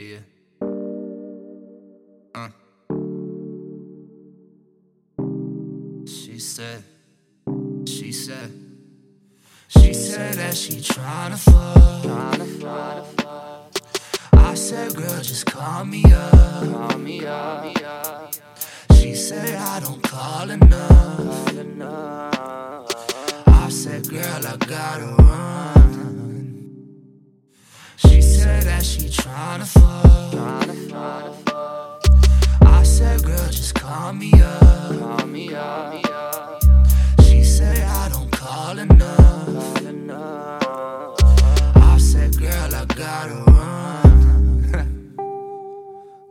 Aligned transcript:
yeah. 0.00 0.18
Uh. 2.34 2.48
She 6.06 6.38
said, 6.38 6.84
she 7.86 8.12
said, 8.12 8.52
she 9.68 9.92
said 9.92 10.34
that 10.34 10.56
she 10.56 10.74
tryna 10.74 11.38
fuck. 11.38 12.04
Tryna 12.04 12.46
fuck. 12.60 13.38
I 14.34 14.54
said, 14.54 14.94
girl, 14.94 15.20
just 15.20 15.46
call 15.46 15.84
me 15.84 16.04
up. 16.12 16.32
Call 16.90 16.98
me 16.98 17.26
up. 17.26 18.34
She 18.94 19.14
said, 19.14 19.56
I 19.56 19.80
don't 19.80 20.02
call 20.02 20.48
enough. 20.50 21.18
I 23.46 23.68
said, 23.68 24.08
girl, 24.08 24.46
I 24.46 24.56
gotta 24.56 25.22
run. 25.22 25.77
She 28.98 29.08
tryna 29.08 29.66
fuck. 29.66 29.94
I 32.62 32.82
said, 32.82 33.22
girl, 33.22 33.46
just 33.48 33.74
call 33.74 34.12
me 34.12 34.32
up. 34.42 34.78
She 37.22 37.44
said, 37.44 37.78
I 37.78 38.08
don't 38.08 38.30
call 38.32 38.78
enough. 38.78 39.46
call 39.46 39.86
enough. 39.86 40.62
I 41.76 41.98
said, 41.98 42.36
girl, 42.38 42.74
I 42.74 42.84
gotta 42.86 43.34
run. 43.50 45.12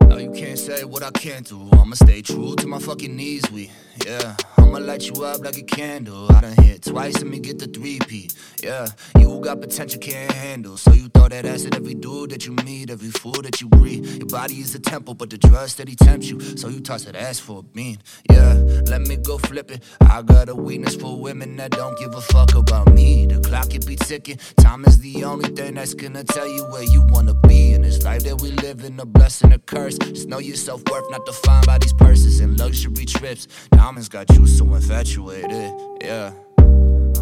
no, 0.08 0.16
you 0.18 0.30
can't 0.32 0.58
say 0.58 0.84
what 0.84 1.02
I 1.02 1.10
can't 1.10 1.46
do. 1.46 1.68
I'ma 1.72 1.94
stay 1.94 2.22
true 2.22 2.56
to 2.56 2.66
my 2.66 2.78
fucking 2.78 3.14
knees. 3.14 3.44
We, 3.52 3.70
yeah. 4.04 4.36
I'ma 4.76 4.84
light 4.84 5.08
you 5.08 5.24
up 5.24 5.42
like 5.42 5.56
a 5.56 5.62
candle. 5.62 6.30
I 6.30 6.40
done 6.42 6.64
hit 6.64 6.82
twice, 6.82 7.14
let 7.14 7.26
me 7.26 7.38
get 7.38 7.58
the 7.58 7.66
three 7.66 7.98
P. 7.98 8.28
Yeah, 8.62 8.86
you 9.18 9.40
got 9.40 9.62
potential, 9.62 9.98
can't 9.98 10.30
handle. 10.30 10.76
So 10.76 10.92
you 10.92 11.08
throw 11.08 11.28
that 11.28 11.46
ass 11.46 11.64
at 11.64 11.74
every 11.74 11.94
dude 11.94 12.28
that 12.30 12.44
you 12.44 12.52
meet, 12.52 12.90
every 12.90 13.08
fool 13.08 13.40
that 13.40 13.62
you 13.62 13.70
greet. 13.70 14.04
Your 14.04 14.26
body 14.26 14.56
is 14.56 14.74
a 14.74 14.78
temple, 14.78 15.14
but 15.14 15.30
the 15.30 15.38
drugs 15.38 15.78
he 15.78 15.96
tempts 15.96 16.28
you. 16.28 16.40
So 16.58 16.68
you 16.68 16.80
toss 16.80 17.04
that 17.04 17.16
ass 17.16 17.38
for 17.38 17.60
a 17.60 17.62
bean. 17.62 18.00
Yeah, 18.30 18.52
let 18.84 19.00
me 19.00 19.16
go 19.16 19.38
flip 19.38 19.70
it. 19.70 19.82
I 20.02 20.20
got 20.20 20.50
a 20.50 20.54
weakness 20.54 20.94
for 20.94 21.18
women 21.18 21.56
that 21.56 21.70
don't 21.70 21.98
give 21.98 22.12
a 22.14 22.20
fuck 22.20 22.54
about 22.54 22.92
me. 22.92 23.24
The 23.24 23.40
clock 23.40 23.74
it 23.74 23.86
be 23.86 23.96
ticking. 23.96 24.38
Time 24.58 24.84
is 24.84 24.98
the 24.98 25.24
only 25.24 25.48
thing 25.48 25.74
that's 25.74 25.94
gonna 25.94 26.22
tell 26.22 26.46
you 26.46 26.64
where 26.64 26.82
you 26.82 27.00
wanna 27.08 27.32
be 27.32 27.72
that 28.26 28.40
we 28.42 28.50
live 28.50 28.84
in. 28.84 28.98
A 28.98 29.06
blessing, 29.06 29.52
a 29.52 29.58
curse. 29.58 29.96
Just 29.98 30.28
know 30.28 30.38
your 30.38 30.56
self 30.56 30.82
worth, 30.90 31.08
not 31.10 31.24
defined 31.24 31.66
by 31.66 31.78
these 31.78 31.92
purses 31.92 32.40
and 32.40 32.58
luxury 32.58 33.04
trips. 33.04 33.46
Diamonds 33.70 34.08
got 34.08 34.28
you 34.34 34.46
so 34.46 34.64
infatuated. 34.74 35.72
Yeah. 36.00 36.32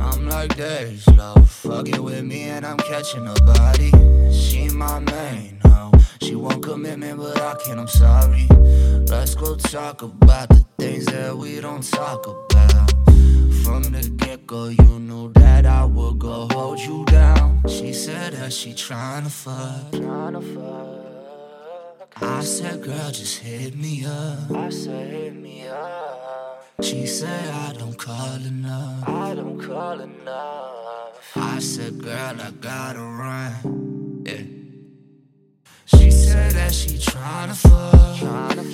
I'm 0.01 0.29
like 0.29 0.57
this, 0.57 1.07
love. 1.09 1.49
Fucking 1.51 2.03
with 2.03 2.25
me 2.25 2.45
and 2.45 2.65
I'm 2.67 2.79
catching 2.79 3.27
a 3.27 3.35
body. 3.35 3.91
She 4.33 4.69
my 4.69 4.99
main, 4.99 5.61
hoe. 5.65 5.93
She 6.23 6.35
want 6.35 6.63
commitment, 6.63 7.19
but 7.19 7.41
I 7.41 7.55
can't, 7.65 7.79
I'm 7.79 7.89
sorry. 7.89 8.47
Let's 9.09 9.35
go 9.35 9.57
talk 9.57 10.03
about 10.03 10.49
the 10.49 10.65
things 10.79 11.07
that 11.07 11.37
we 11.37 11.61
don't 11.61 11.83
talk 11.83 12.27
about. 12.27 12.91
From 13.63 13.83
the 13.83 14.13
get 14.17 14.47
go, 14.47 14.69
you 14.69 14.99
knew 15.01 15.33
that 15.35 15.67
I 15.67 15.85
would 15.85 16.19
go 16.19 16.49
hold 16.51 16.81
you 16.81 17.05
down. 17.07 17.63
She 17.69 17.93
said 17.93 18.35
that 18.35 18.53
she 18.53 18.73
tryna 18.73 19.31
fuck. 19.31 19.93
Fuck. 20.55 20.94
I 22.21 22.41
said, 22.43 22.83
girl, 22.83 23.11
just 23.11 23.39
hit 23.41 23.77
me 23.77 24.05
up. 24.07 24.51
I 24.51 24.69
said, 24.69 25.11
hit 25.11 25.35
me 25.35 25.67
up. 25.69 26.65
She 26.81 27.07
said, 27.07 27.49
I 27.53 27.73
don't 27.73 27.99
call 27.99 28.37
enough. 28.37 29.09
I 29.09 29.35
don't 29.35 29.61
call 29.61 30.01
enough. 30.01 31.33
I 31.37 31.59
said, 31.59 31.99
girl, 32.03 32.37
I 32.41 32.51
gotta 32.61 33.01
run. 33.01 34.23
Yeah. 34.27 34.43
She 35.87 36.11
said 36.11 36.53
that 36.53 36.73
she 36.73 36.91
tryna 36.91 37.57
fuck. 37.57 38.17
Tryna, 38.17 38.74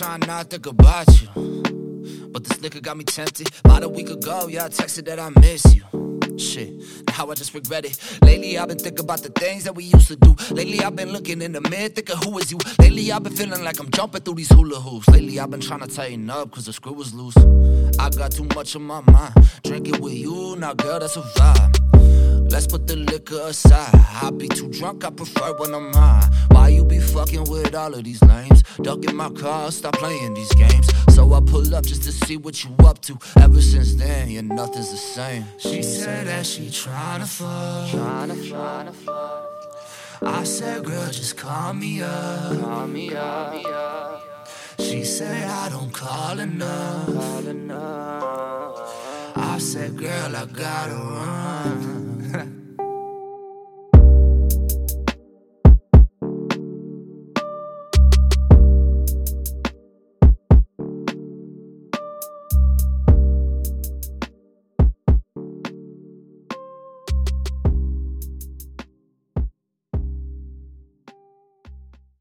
trying 0.00 0.20
not 0.20 0.48
to 0.48 0.56
think 0.56 0.64
about 0.64 1.06
you. 1.20 1.28
But 2.32 2.44
this 2.44 2.58
liquor 2.62 2.80
got 2.80 2.96
me 2.96 3.04
tempted. 3.04 3.50
About 3.66 3.82
a 3.82 3.88
week 3.88 4.08
ago, 4.08 4.48
yeah, 4.48 4.64
I 4.64 4.68
texted 4.68 5.04
that 5.04 5.18
I 5.18 5.28
miss 5.40 5.74
you. 5.74 5.84
Shit, 6.38 6.72
now 7.08 7.30
I 7.30 7.34
just 7.34 7.52
regret 7.52 7.84
it. 7.84 7.98
Lately, 8.22 8.56
I've 8.56 8.68
been 8.68 8.78
thinking 8.78 9.04
about 9.04 9.22
the 9.22 9.28
things 9.28 9.64
that 9.64 9.74
we 9.74 9.84
used 9.84 10.08
to 10.08 10.16
do. 10.16 10.34
Lately, 10.52 10.80
I've 10.80 10.96
been 10.96 11.12
looking 11.12 11.42
in 11.42 11.52
the 11.52 11.60
mirror, 11.60 11.90
thinking, 11.90 12.16
who 12.16 12.38
is 12.38 12.50
you? 12.50 12.56
Lately, 12.78 13.12
I've 13.12 13.22
been 13.22 13.36
feeling 13.36 13.62
like 13.62 13.78
I'm 13.78 13.90
jumping 13.90 14.22
through 14.22 14.36
these 14.36 14.50
hula 14.50 14.80
hoops. 14.80 15.06
Lately, 15.08 15.38
I've 15.38 15.50
been 15.50 15.60
trying 15.60 15.80
to 15.80 15.86
tighten 15.86 16.30
up, 16.30 16.50
cause 16.50 16.64
the 16.64 16.72
screw 16.72 16.94
was 16.94 17.12
loose. 17.12 17.36
I 17.98 18.08
got 18.08 18.32
too 18.32 18.48
much 18.54 18.74
on 18.76 18.82
my 18.82 19.02
mind. 19.02 19.34
Drinking 19.64 20.00
with 20.00 20.14
you, 20.14 20.56
now, 20.56 20.72
girl, 20.72 20.98
that's 20.98 21.18
a 21.18 21.20
vibe. 21.20 21.89
Let's 22.50 22.66
put 22.66 22.86
the 22.86 22.96
liquor 22.96 23.40
aside. 23.46 23.94
I 24.22 24.30
be 24.30 24.48
too 24.48 24.68
drunk, 24.70 25.04
I 25.04 25.10
prefer 25.10 25.52
when 25.58 25.72
I'm 25.74 25.92
high. 25.92 26.28
Why 26.50 26.68
you 26.68 26.84
be 26.84 26.98
fucking 26.98 27.44
with 27.44 27.74
all 27.74 27.94
of 27.94 28.04
these 28.04 28.22
lames? 28.24 28.62
Duck 28.82 29.04
in 29.04 29.14
my 29.16 29.30
car, 29.30 29.70
stop 29.70 29.94
playing 29.94 30.34
these 30.34 30.52
games. 30.54 30.88
So 31.14 31.32
I 31.32 31.40
pull 31.40 31.74
up 31.74 31.84
just 31.86 32.02
to 32.04 32.12
see 32.12 32.36
what 32.36 32.64
you 32.64 32.70
up 32.80 33.00
to. 33.02 33.18
Ever 33.40 33.60
since 33.62 33.94
then, 33.94 34.30
yeah, 34.30 34.40
nothing's 34.40 34.90
the 34.90 34.96
same. 34.96 35.44
She 35.58 35.82
said 35.82 36.26
that 36.26 36.44
she 36.44 36.66
tryna 36.66 37.26
fuck. 37.26 37.88
Tryna, 37.90 38.36
tryna 38.50 38.94
fuck. 38.94 39.46
I 40.22 40.44
said, 40.44 40.84
girl, 40.84 41.06
just 41.06 41.36
call 41.36 41.72
me 41.72 42.02
up. 42.02 42.60
Call 42.60 42.86
me 42.88 43.14
up, 43.14 44.22
She 44.78 45.04
said, 45.04 45.48
I 45.48 45.68
don't 45.70 45.92
call 45.92 46.38
enough. 46.38 47.06
call 47.06 47.46
enough. 47.46 49.36
I 49.36 49.58
said, 49.58 49.96
girl, 49.96 50.36
I 50.36 50.44
gotta 50.46 50.94
run. 50.94 51.79
Yeah. 52.32 52.46